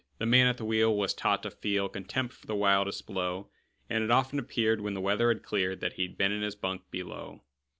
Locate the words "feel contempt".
1.51-2.33